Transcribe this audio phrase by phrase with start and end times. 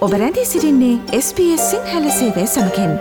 [0.00, 2.92] ඔබ රැඳී සිරින්නේ SBS සිංහල සේවය සමකෙන්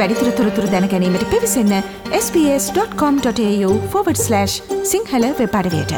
[0.00, 1.74] වැඩිතුර තොරතුර දැනැනීමට පිවිසන්න
[2.12, 4.46] ps.com.ta/
[4.92, 5.92] සිංහල වෙපඩවයට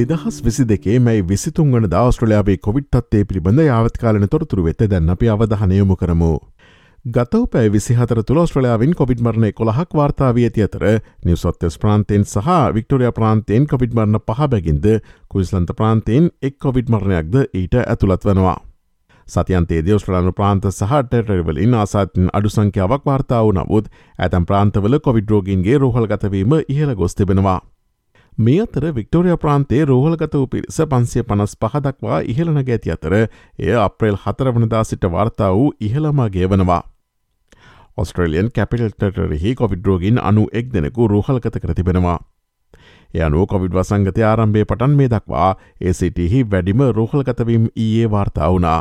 [0.00, 5.96] දෙදහස් විසි දෙකේ මැයි විසිතුන් වන දස්ට්‍රලයාාවේ කොවිට්ත්තේ පිළිබඳ යාවත්කාලන තොරතුරු වෙත දැන්න අපි අවධහනයමු
[5.96, 6.38] කරමු.
[7.04, 10.82] ගතව පැ විසිහතර තුළ ස්ට්‍රලයාාවින් කොවිඩ් මරණය කොළහක් වාර්තාාව ඇති අතර
[11.24, 14.84] නිවසොත්තස් ප්‍රාන්තයෙන් සහ වික්ටෝරිය ප්‍රාන්තයෙන් කොවිඩ් මරණ පහ බැගින්ද
[15.28, 18.58] කුයිස්ලන්ත ප්‍රාන්තයෙන් එක් කොවිඩ් මරණයක්ද ඊට ඇතුළත් වනවා.
[19.26, 26.94] සතියන්තේ දස්ට්‍රලානු ප්‍රාන්ත සහ ටෙටරවලින් ආසාතින් අඩු සංඛ්‍යාවක් වාර්තාව නමුත් ඇතම් ප්‍රාන්තවල කොවිඩ්රෝගන්ගේ රෝහල්ගතවීම ඉහළ
[26.94, 27.60] ගොස් තිබෙනවා.
[28.38, 34.16] මේ අතර වික්ටෝරිය ප්‍රාන්තේ රෝහලගත වූ පිරිස පන්සිය පනස් පහදක්වා ඉහළන ගැති අතර එය අප්‍රේල්
[34.18, 36.89] හතර වනදා සිට වාර්තා වූ ඉහළමගේ වනවා.
[37.96, 42.18] ඔස්ට්‍රලියන් කැපිටල්ටරෙහි කොවිඩ්රෝගින් අනු එක් දෙනෙකු රූහල්කත කර තිබෙනවා.
[43.14, 45.50] යනු කොවිඩ් වසංගතය ආරම්භය පටන් මේ දක්වා
[45.82, 48.80] ඒසිටහි වැඩිම රෝහල්ගතවීම් ඊයේ වාර්තා වුණා.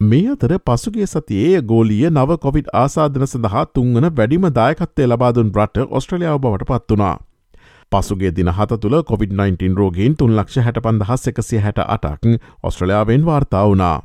[0.00, 6.40] මේ අතර පසුගේ සතියේ ගෝලිය නව කොවිඩ් ආසාධන සඳහා තුන්වන වැඩිම දායකත්තේ ලබාදුන් බ්‍රට ඔස්ට්‍රලියාව
[6.40, 7.16] බවට පත් වනා.
[7.92, 12.24] පසුගේ දින හත තුළ COොVID-19 රෝගීන් තුන් ලක්ෂ හැට පන්දහස් එකසිය හැට අටක්
[12.62, 13.96] ඔස්ට්‍රලයාාවෙන් වාර්තා වුණා.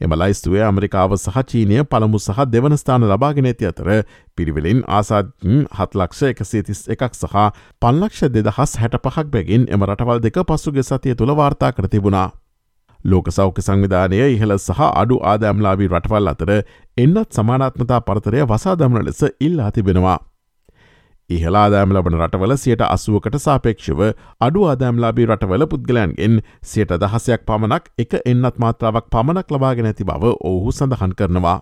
[0.00, 3.90] එම ලයිස්තුවේ ඇමරිකාව සහ චීනය පළමු සහ දෙවන ස්ථාන ලබාගෙන ඇති අතර
[4.36, 7.36] පිරිවෙලින් ආසාත්න් හත්ලක්ෂ එකසේතිස් එකක් සහ
[7.82, 12.28] පල්ලක්ෂ දෙදහස් හැට පහක් බැගින් එම රටවල් දෙක පසුගේ සතිය තුළ වාර්තා කර තිබුණා.
[13.04, 16.50] ලෝක සෞඛ්‍ය සංවිධානය ඉහළ සහ අඩු ආදෑම්ලාවී රටවල් අතර
[16.96, 20.18] එන්නත් සමානාත්මතා පරතරය වසා දමන ලෙස ඉල්ලා තිබෙනවා.
[21.30, 24.00] ඉහලා ආදායම් ලබන රටවල සියට අසුවකට සාපේක්ෂව
[24.40, 30.72] අඩු ආදායම්ලාබී රටවල පුද්ගලයන්ගෙන් සියට දහසයක් පමණක් එක එන්නත් මාත්‍රාවක් පමණක් ලබාගෙන ඇති බව ඔහු
[30.72, 31.58] සඳහන් කරනවා.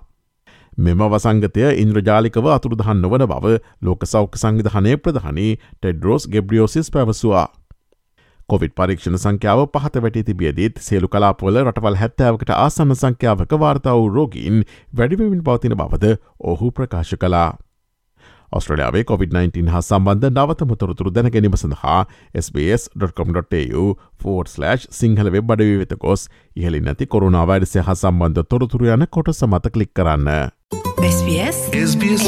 [0.79, 7.47] මෙම වසංගතය ඉන්ද්‍රජාලිකව අතුරුදහන්න වන බව ලෝක සෞඛ්‍ය සංවිධානය ප්‍රධානී ටෙඩ්රෝස් ගෙබ්‍රියෝසිස් පැවසවා.
[8.49, 14.63] කොවිට පරීක්ෂණ සංඛ්‍යාව පහත වැටි තිබියදීත් සියලු කලාපොල රටවල් හැත්තෑවකට ආසන්න සංඛ්‍යාවක වාර්තාව රෝගීන්
[14.97, 16.15] වැඩිවමින් පවතින බවද
[16.53, 17.51] ඔහු ප්‍රකාශ කලා.
[18.53, 21.99] ඔස්ට්‍රලයාාවේ COොVID-19 හා සම්බන්ධ නවතම තොරතුරු දැන ගැනීම සඳහා
[22.43, 23.85] SBS.com.tu
[24.91, 29.93] සිංහල වෙබ් අඩවී වෙත ගොස් ඉහලින් නැති කොරුණාවයිඩසය හා සම්බන්ධ තොරතුරු යන කොට සමත කලික්
[29.95, 30.31] කරන්න.
[31.09, 32.25] SBS SBS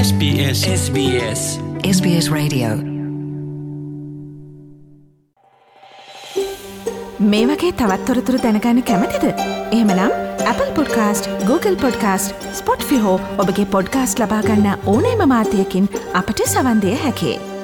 [0.00, 1.42] SBS SBS
[1.86, 2.74] SBS Radio
[7.20, 9.57] මේ වගේ තවත්තොරතුරු දැනගන්න කැමතිද.
[9.76, 10.12] එහමනම්
[10.50, 12.46] Apple podcast Google podcast
[12.90, 15.88] Spotify ඔබගේ පොඩ්කාස්ට ලබාගන්න ඕනෑම මාතයකින්
[16.20, 17.57] අපට සවන්දය හැකේ.